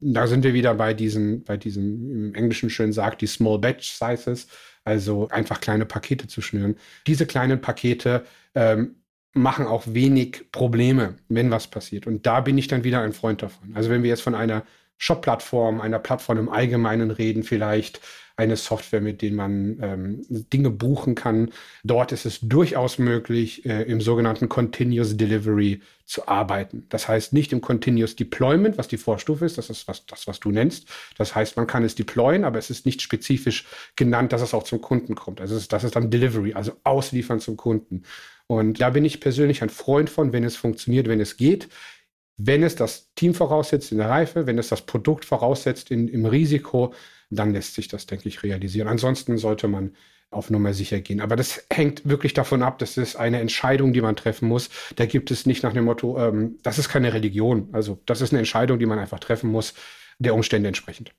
[0.00, 3.92] da sind wir wieder bei diesen, bei diesem, im Englischen schön sagt, die Small Batch
[3.92, 4.48] Sizes,
[4.84, 6.76] also einfach kleine Pakete zu schnüren.
[7.06, 8.96] Diese kleinen Pakete ähm,
[9.34, 12.06] machen auch wenig Probleme, wenn was passiert.
[12.06, 13.74] Und da bin ich dann wieder ein Freund davon.
[13.74, 14.64] Also wenn wir jetzt von einer
[14.98, 18.00] Shop-Plattform, einer Plattform im Allgemeinen reden, vielleicht
[18.38, 21.50] eine Software, mit der man ähm, Dinge buchen kann.
[21.82, 26.86] Dort ist es durchaus möglich, äh, im sogenannten Continuous Delivery zu arbeiten.
[26.88, 30.38] Das heißt nicht im Continuous Deployment, was die Vorstufe ist, das ist was, das, was
[30.38, 30.88] du nennst.
[31.18, 34.62] Das heißt, man kann es deployen, aber es ist nicht spezifisch genannt, dass es auch
[34.62, 35.40] zum Kunden kommt.
[35.40, 38.04] Also das ist dann Delivery, also ausliefern zum Kunden.
[38.46, 41.68] Und da bin ich persönlich ein Freund von, wenn es funktioniert, wenn es geht
[42.38, 46.24] wenn es das Team voraussetzt in der Reife, wenn es das Produkt voraussetzt in, im
[46.24, 46.94] Risiko,
[47.30, 48.88] dann lässt sich das, denke ich, realisieren.
[48.88, 49.92] Ansonsten sollte man
[50.30, 51.20] auf Nummer sicher gehen.
[51.20, 54.68] Aber das hängt wirklich davon ab, das ist eine Entscheidung, die man treffen muss.
[54.96, 57.68] Da gibt es nicht nach dem Motto, ähm, das ist keine Religion.
[57.72, 59.74] Also das ist eine Entscheidung, die man einfach treffen muss,
[60.18, 61.12] der Umstände entsprechend.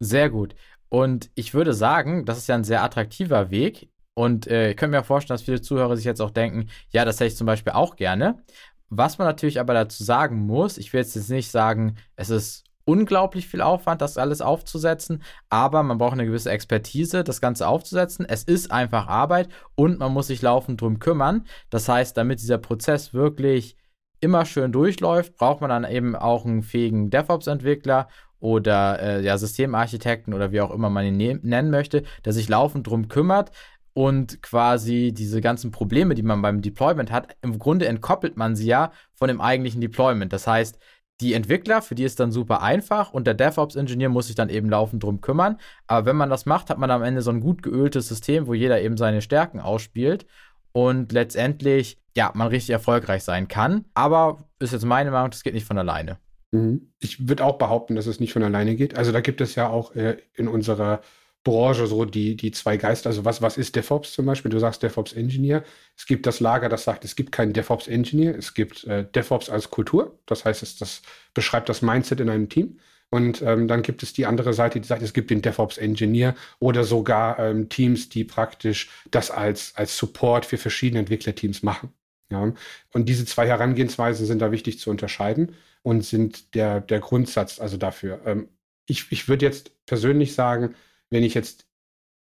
[0.00, 0.54] Sehr gut.
[0.88, 3.90] Und ich würde sagen, das ist ja ein sehr attraktiver Weg.
[4.14, 7.16] Und äh, ich könnte mir vorstellen, dass viele Zuhörer sich jetzt auch denken, ja, das
[7.16, 8.42] hätte ich zum Beispiel auch gerne.
[8.90, 13.46] Was man natürlich aber dazu sagen muss, ich will jetzt nicht sagen, es ist unglaublich
[13.46, 18.24] viel Aufwand, das alles aufzusetzen, aber man braucht eine gewisse Expertise, das Ganze aufzusetzen.
[18.26, 21.46] Es ist einfach Arbeit und man muss sich laufend drum kümmern.
[21.68, 23.76] Das heißt, damit dieser Prozess wirklich
[24.20, 28.08] immer schön durchläuft, braucht man dann eben auch einen fähigen DevOps-Entwickler
[28.40, 32.48] oder äh, ja, Systemarchitekten oder wie auch immer man ihn ne nennen möchte, der sich
[32.48, 33.50] laufend drum kümmert
[33.98, 38.68] und quasi diese ganzen Probleme, die man beim Deployment hat, im Grunde entkoppelt man sie
[38.68, 40.32] ja von dem eigentlichen Deployment.
[40.32, 40.78] Das heißt,
[41.20, 44.70] die Entwickler, für die ist dann super einfach und der DevOps-Ingenieur muss sich dann eben
[44.70, 45.58] laufend drum kümmern.
[45.88, 48.54] Aber wenn man das macht, hat man am Ende so ein gut geöltes System, wo
[48.54, 50.26] jeder eben seine Stärken ausspielt
[50.70, 53.84] und letztendlich, ja, man richtig erfolgreich sein kann.
[53.94, 56.18] Aber ist jetzt meine Meinung, das geht nicht von alleine.
[56.52, 56.92] Mhm.
[57.00, 58.96] Ich würde auch behaupten, dass es nicht von alleine geht.
[58.96, 61.00] Also da gibt es ja auch äh, in unserer
[61.44, 63.10] Branche so die, die zwei Geister.
[63.10, 64.50] Also was, was ist DevOps zum Beispiel?
[64.50, 65.64] Du sagst DevOps Engineer.
[65.96, 68.36] Es gibt das Lager, das sagt, es gibt keinen DevOps Engineer.
[68.36, 70.18] Es gibt äh, DevOps als Kultur.
[70.26, 71.02] Das heißt, es das
[71.34, 72.78] beschreibt das Mindset in einem Team.
[73.10, 76.34] Und ähm, dann gibt es die andere Seite, die sagt, es gibt den DevOps Engineer
[76.58, 81.92] oder sogar ähm, Teams, die praktisch das als, als Support für verschiedene Entwicklerteams machen.
[82.30, 82.52] Ja,
[82.92, 87.78] und diese zwei Herangehensweisen sind da wichtig zu unterscheiden und sind der, der Grundsatz also
[87.78, 88.20] dafür.
[88.26, 88.48] Ähm,
[88.86, 90.74] ich ich würde jetzt persönlich sagen,
[91.10, 91.66] wenn ich jetzt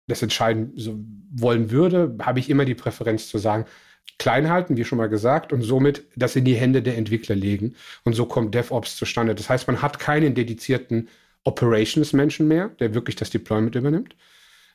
[0.07, 0.99] das entscheiden so
[1.31, 3.65] wollen würde, habe ich immer die Präferenz zu sagen,
[4.19, 7.75] klein halten, wie schon mal gesagt, und somit das in die Hände der Entwickler legen.
[8.03, 9.35] Und so kommt DevOps zustande.
[9.35, 11.09] Das heißt, man hat keinen dedizierten
[11.43, 14.15] Operations-Menschen mehr, der wirklich das Deployment übernimmt,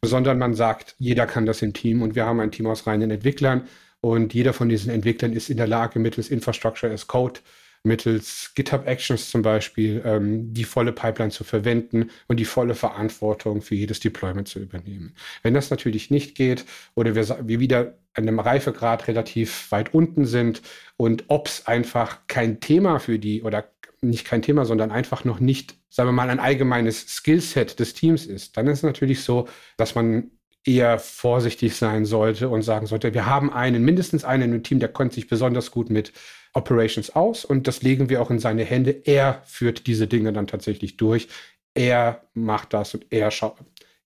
[0.03, 3.11] sondern man sagt, jeder kann das im Team und wir haben ein Team aus reinen
[3.11, 3.68] Entwicklern
[4.01, 7.40] und jeder von diesen Entwicklern ist in der Lage, mittels Infrastructure as Code,
[7.83, 13.62] mittels GitHub Actions zum Beispiel, ähm, die volle Pipeline zu verwenden und die volle Verantwortung
[13.62, 15.14] für jedes Deployment zu übernehmen.
[15.43, 16.64] Wenn das natürlich nicht geht
[16.95, 20.62] oder wir, wir wieder an einem Reifegrad relativ weit unten sind
[20.97, 23.71] und Ops einfach kein Thema für die oder
[24.03, 28.27] nicht kein Thema, sondern einfach noch nicht, sagen wir mal, ein allgemeines Skillset des Teams
[28.27, 30.31] ist, dann ist es natürlich so, dass man
[30.64, 34.92] eher vorsichtig sein sollte und sagen sollte, wir haben einen, mindestens einen im Team, der
[34.92, 36.12] kennt sich besonders gut mit
[36.53, 38.90] Operations aus und das legen wir auch in seine Hände.
[39.05, 41.29] Er führt diese Dinge dann tatsächlich durch.
[41.75, 43.57] Er macht das und er schaut,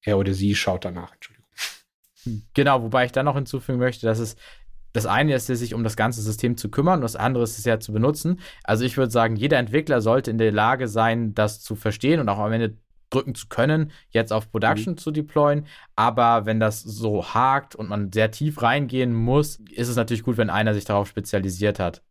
[0.02, 1.12] er oder sie schaut danach.
[1.14, 1.48] Entschuldigung.
[2.54, 4.36] Genau, wobei ich dann noch hinzufügen möchte, dass es
[4.92, 7.64] das eine ist, sich um das ganze System zu kümmern, und das andere ist es
[7.64, 8.40] ja zu benutzen.
[8.62, 12.28] Also ich würde sagen, jeder Entwickler sollte in der Lage sein, das zu verstehen und
[12.28, 12.78] auch am Ende
[13.14, 14.98] drücken zu können, jetzt auf Production mhm.
[14.98, 15.66] zu deployen.
[15.96, 20.36] Aber wenn das so hakt und man sehr tief reingehen muss, ist es natürlich gut,
[20.36, 22.02] wenn einer sich darauf spezialisiert hat.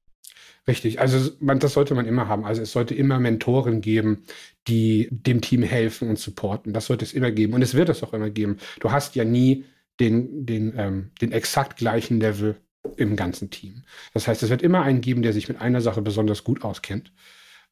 [0.65, 2.45] Richtig, also man, das sollte man immer haben.
[2.45, 4.23] Also es sollte immer Mentoren geben,
[4.67, 6.71] die dem Team helfen und supporten.
[6.71, 7.53] Das sollte es immer geben.
[7.53, 8.57] Und es wird es auch immer geben.
[8.79, 9.65] Du hast ja nie
[9.99, 12.55] den, den, ähm, den exakt gleichen Level
[12.95, 13.83] im ganzen Team.
[14.13, 17.11] Das heißt, es wird immer einen geben, der sich mit einer Sache besonders gut auskennt.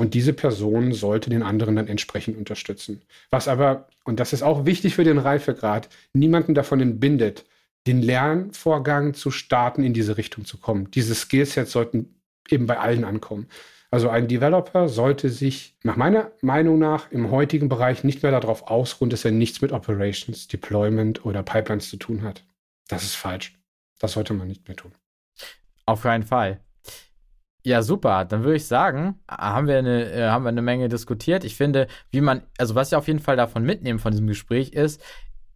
[0.01, 3.03] Und diese Person sollte den anderen dann entsprechend unterstützen.
[3.29, 7.45] Was aber, und das ist auch wichtig für den Reifegrad, niemanden davon entbindet,
[7.85, 10.89] den Lernvorgang zu starten, in diese Richtung zu kommen.
[10.89, 12.15] Diese Skillsets sollten
[12.49, 13.45] eben bei allen ankommen.
[13.91, 18.71] Also ein Developer sollte sich nach meiner Meinung nach im heutigen Bereich nicht mehr darauf
[18.71, 22.43] ausruhen, dass er nichts mit Operations, Deployment oder Pipelines zu tun hat.
[22.87, 23.53] Das ist falsch.
[23.99, 24.93] Das sollte man nicht mehr tun.
[25.85, 26.59] Auf keinen Fall.
[27.63, 28.26] Ja, super.
[28.26, 31.43] Dann würde ich sagen, haben wir, eine, äh, haben wir eine Menge diskutiert.
[31.43, 34.74] Ich finde, wie man, also was ich auf jeden Fall davon mitnehmen von diesem Gespräch
[34.74, 35.02] ist,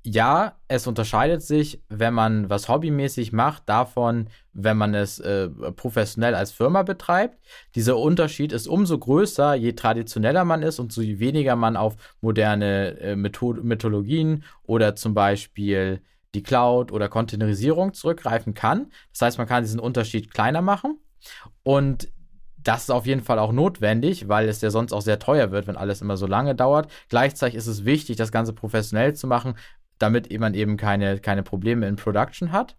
[0.07, 6.35] ja, es unterscheidet sich, wenn man was hobbymäßig macht, davon, wenn man es äh, professionell
[6.35, 7.39] als Firma betreibt.
[7.73, 12.99] Dieser Unterschied ist umso größer, je traditioneller man ist und so weniger man auf moderne
[12.99, 16.01] äh, Method Methodologien oder zum Beispiel
[16.35, 18.91] die Cloud oder Containerisierung zurückgreifen kann.
[19.11, 20.99] Das heißt, man kann diesen Unterschied kleiner machen.
[21.63, 22.09] Und
[22.57, 25.67] das ist auf jeden Fall auch notwendig, weil es ja sonst auch sehr teuer wird,
[25.67, 26.91] wenn alles immer so lange dauert.
[27.09, 29.55] Gleichzeitig ist es wichtig, das Ganze professionell zu machen,
[29.99, 32.75] damit man eben keine, keine Probleme in Production hat.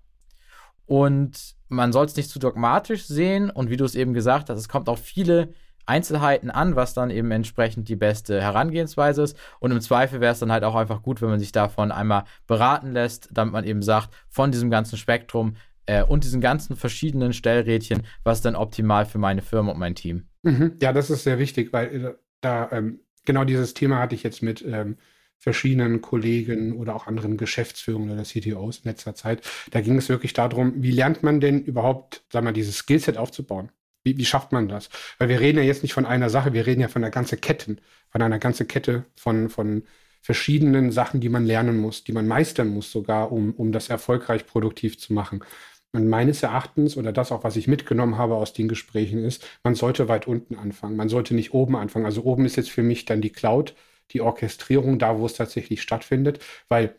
[0.87, 3.51] Und man soll es nicht zu dogmatisch sehen.
[3.51, 5.53] Und wie du es eben gesagt hast, es kommt auf viele
[5.87, 9.37] Einzelheiten an, was dann eben entsprechend die beste Herangehensweise ist.
[9.61, 12.25] Und im Zweifel wäre es dann halt auch einfach gut, wenn man sich davon einmal
[12.47, 17.33] beraten lässt, damit man eben sagt, von diesem ganzen Spektrum, äh, und diesen ganzen verschiedenen
[17.33, 20.29] Stellrädchen, was denn optimal für meine Firma und mein Team?
[20.42, 20.77] Mhm.
[20.81, 24.42] Ja, das ist sehr wichtig, weil äh, da ähm, genau dieses Thema hatte ich jetzt
[24.42, 24.96] mit ähm,
[25.38, 29.42] verschiedenen Kollegen oder auch anderen Geschäftsführungen oder CTOs in letzter Zeit.
[29.70, 33.70] Da ging es wirklich darum, wie lernt man denn überhaupt, sag mal, dieses Skillset aufzubauen?
[34.03, 34.88] Wie, wie schafft man das?
[35.18, 37.40] Weil wir reden ja jetzt nicht von einer Sache, wir reden ja von einer ganzen
[37.40, 37.77] Kette,
[38.09, 39.83] von einer ganzen Kette von, von
[40.22, 44.46] verschiedenen Sachen, die man lernen muss, die man meistern muss sogar, um, um das erfolgreich
[44.46, 45.44] produktiv zu machen.
[45.92, 49.75] Und meines Erachtens oder das auch, was ich mitgenommen habe aus den Gesprächen ist, man
[49.75, 50.96] sollte weit unten anfangen.
[50.96, 52.05] Man sollte nicht oben anfangen.
[52.05, 53.75] Also oben ist jetzt für mich dann die Cloud,
[54.11, 56.96] die Orchestrierung, da wo es tatsächlich stattfindet, weil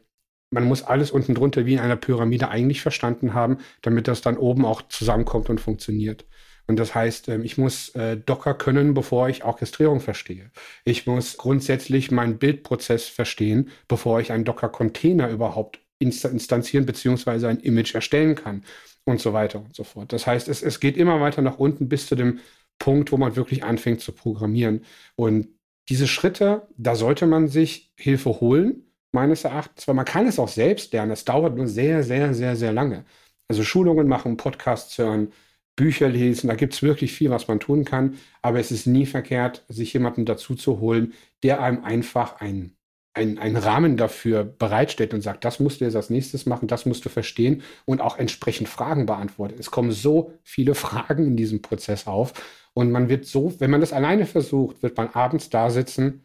[0.50, 4.38] man muss alles unten drunter wie in einer Pyramide eigentlich verstanden haben, damit das dann
[4.38, 6.26] oben auch zusammenkommt und funktioniert.
[6.68, 10.52] Und das heißt, ähm, ich muss äh, Docker können, bevor ich Orchestrierung verstehe.
[10.86, 17.96] Ich muss grundsätzlich meinen Bildprozess verstehen, bevor ich einen Docker-Container überhaupt instanzieren beziehungsweise ein Image
[17.96, 18.64] erstellen kann
[19.06, 20.14] und so weiter und so fort.
[20.14, 22.40] Das heißt, es, es geht immer weiter nach unten bis zu dem
[22.80, 24.84] Punkt, wo man wirklich anfängt zu programmieren.
[25.16, 25.48] Und
[25.90, 28.84] diese Schritte, da sollte man sich Hilfe holen,
[29.14, 31.12] meines Erachtens, weil man kann es auch selbst lernen.
[31.12, 33.06] Es dauert nur sehr, sehr, sehr, sehr lange.
[33.48, 35.32] Also Schulungen machen, Podcasts hören,
[35.76, 38.18] Bücher lesen, da gibt es wirklich viel, was man tun kann.
[38.42, 42.77] Aber es ist nie verkehrt, sich jemanden dazu zu holen, der einem einfach einen,
[43.18, 46.86] einen, einen Rahmen dafür bereitstellt und sagt, das musst du jetzt als nächstes machen, das
[46.86, 49.56] musst du verstehen und auch entsprechend Fragen beantworten.
[49.60, 52.34] Es kommen so viele Fragen in diesem Prozess auf.
[52.74, 56.24] Und man wird so, wenn man das alleine versucht, wird man abends da sitzen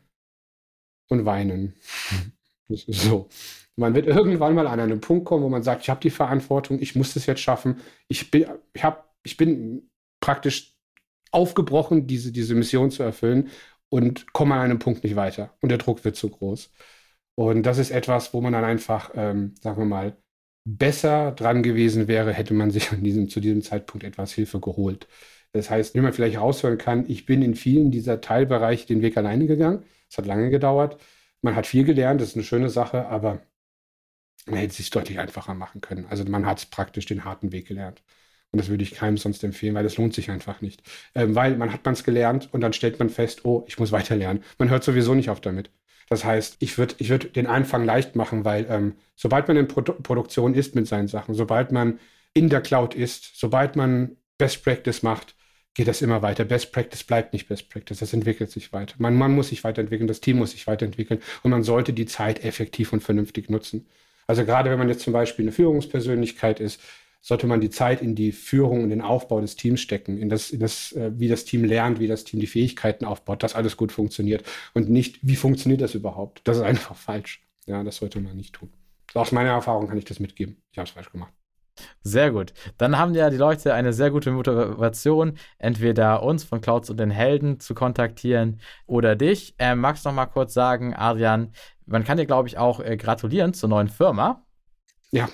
[1.09, 1.75] und weinen.
[2.69, 3.29] so.
[3.75, 6.79] Man wird irgendwann mal an einen Punkt kommen, wo man sagt, ich habe die Verantwortung,
[6.79, 7.81] ich muss das jetzt schaffen.
[8.07, 10.77] Ich bin, ich hab, ich bin praktisch
[11.31, 13.49] aufgebrochen, diese, diese Mission zu erfüllen
[13.93, 15.55] und komme an einem Punkt nicht weiter.
[15.61, 16.73] Und der Druck wird zu groß.
[17.35, 20.17] Und das ist etwas, wo man dann einfach, ähm, sagen wir mal,
[20.65, 25.09] besser dran gewesen wäre, hätte man sich an diesem, zu diesem Zeitpunkt etwas Hilfe geholt.
[25.53, 29.17] Das heißt, wie man vielleicht raushören kann, ich bin in vielen dieser Teilbereiche den Weg
[29.19, 29.85] alleine gegangen.
[30.11, 30.99] Es hat lange gedauert.
[31.43, 33.43] Man hat viel gelernt, das ist eine schöne Sache, aber
[34.47, 36.07] man hätte es sich deutlich einfacher machen können.
[36.07, 38.03] Also man hat praktisch den harten Weg gelernt.
[38.53, 40.83] Und das würde ich keinem sonst empfehlen, weil das lohnt sich einfach nicht.
[41.15, 43.93] Ähm, weil man hat man es gelernt und dann stellt man fest, oh, ich muss
[43.93, 44.45] weiter lernen.
[44.59, 45.71] Man hört sowieso nicht auf damit.
[46.09, 49.69] Das heißt, ich würde ich würd den Anfang leicht machen, weil ähm, sobald man in
[49.69, 51.99] Produ Produktion ist mit seinen Sachen, sobald man
[52.35, 55.35] in der Cloud ist, sobald man Best Practice macht,
[55.75, 56.45] geht das immer weiter.
[56.45, 58.95] Best Practice bleibt nicht Best Practice, das entwickelt sich weiter.
[58.99, 62.45] Man, man muss sich weiterentwickeln, das Team muss sich weiterentwickeln und man sollte die Zeit
[62.45, 63.87] effektiv und vernünftig nutzen.
[64.27, 66.81] Also gerade wenn man jetzt zum Beispiel eine Führungspersönlichkeit ist,
[67.23, 70.51] sollte man die Zeit in die Führung und den Aufbau des Teams stecken, in das,
[70.51, 73.77] in das, äh, wie das Team lernt, wie das Team die Fähigkeiten aufbaut, dass alles
[73.77, 76.41] gut funktioniert und nicht, wie funktioniert das überhaupt?
[76.45, 77.43] Das ist einfach falsch.
[77.67, 78.73] Ja, das sollte man nicht tun.
[79.15, 80.57] Aus meiner Erfahrung kann ich das mitgeben.
[80.73, 81.33] Ich habe es falsch gemacht.
[82.03, 82.53] Sehr gut.
[82.77, 87.11] Dann haben ja die Leute eine sehr gute Motivation, entweder uns von Clouds und den
[87.11, 89.55] Helden zu kontaktieren oder dich.
[89.59, 91.53] Ähm, magst du noch mal kurz sagen, Adrian,
[91.87, 94.45] man kann dir, glaube ich, auch äh, gratulieren zur neuen Firma.
[95.13, 95.29] Ja.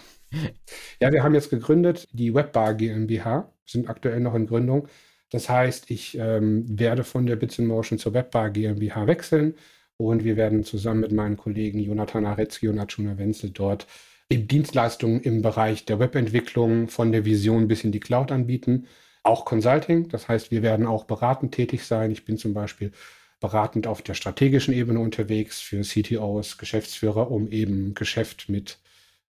[1.01, 4.89] Ja, wir haben jetzt gegründet, die Webbar GmbH, sind aktuell noch in Gründung.
[5.31, 9.55] Das heißt, ich ähm, werde von der Bits in Motion zur Webbar GmbH wechseln
[9.97, 13.87] und wir werden zusammen mit meinen Kollegen Jonathan Aretzky und Arjuna Wenzel dort
[14.31, 18.87] Dienstleistungen im Bereich der Webentwicklung von der Vision bis in die Cloud anbieten.
[19.23, 22.11] Auch Consulting, das heißt, wir werden auch beratend tätig sein.
[22.11, 22.93] Ich bin zum Beispiel
[23.41, 28.79] beratend auf der strategischen Ebene unterwegs für CTOs, Geschäftsführer, um eben Geschäft mit,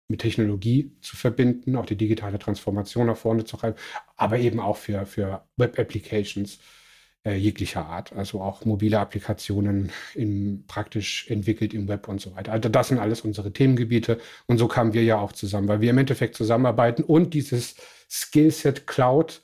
[0.09, 3.77] mit Technologie zu verbinden, auch die digitale Transformation nach vorne zu treiben,
[4.17, 6.59] aber eben auch für, für Web-Applications
[7.25, 12.51] äh, jeglicher Art, also auch mobile Applikationen im, praktisch entwickelt im Web und so weiter.
[12.51, 15.91] Also das sind alles unsere Themengebiete und so kamen wir ja auch zusammen, weil wir
[15.91, 17.75] im Endeffekt zusammenarbeiten und dieses
[18.09, 19.41] Skillset Cloud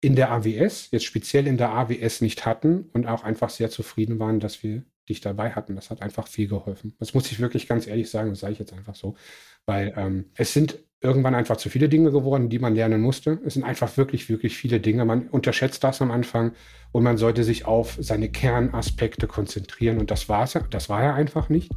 [0.00, 4.18] in der AWS, jetzt speziell in der AWS nicht hatten und auch einfach sehr zufrieden
[4.18, 5.76] waren, dass wir dich dabei hatten.
[5.76, 6.94] Das hat einfach viel geholfen.
[6.98, 9.16] Das muss ich wirklich ganz ehrlich sagen, das sage ich jetzt einfach so,
[9.66, 13.38] weil ähm, es sind irgendwann einfach zu viele Dinge geworden, die man lernen musste.
[13.44, 15.04] Es sind einfach wirklich, wirklich viele Dinge.
[15.04, 16.52] Man unterschätzt das am Anfang
[16.92, 21.50] und man sollte sich auf seine Kernaspekte konzentrieren und das war das war ja einfach
[21.50, 21.70] nicht.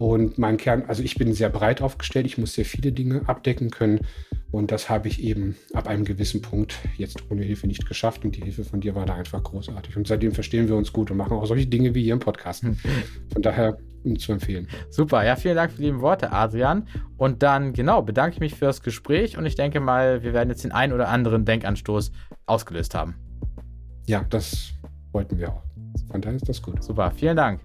[0.00, 3.68] Und mein Kern, also ich bin sehr breit aufgestellt, ich muss sehr viele Dinge abdecken
[3.68, 4.00] können.
[4.50, 8.24] Und das habe ich eben ab einem gewissen Punkt jetzt ohne Hilfe nicht geschafft.
[8.24, 9.98] Und die Hilfe von dir war da einfach großartig.
[9.98, 12.64] Und seitdem verstehen wir uns gut und machen auch solche Dinge wie hier im Podcast.
[13.30, 13.76] Von daher
[14.16, 14.68] zu empfehlen.
[14.88, 16.88] Super, ja, vielen Dank für die lieben Worte, Adrian.
[17.18, 20.48] Und dann, genau, bedanke ich mich für das Gespräch und ich denke mal, wir werden
[20.48, 22.10] jetzt den einen oder anderen Denkanstoß
[22.46, 23.16] ausgelöst haben.
[24.06, 24.72] Ja, das
[25.12, 25.62] wollten wir auch.
[26.10, 26.82] Von daher ist das gut.
[26.82, 27.60] Super, vielen Dank.